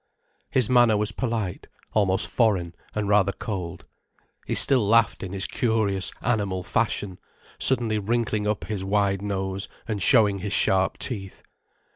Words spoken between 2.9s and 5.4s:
and rather cold. He still laughed in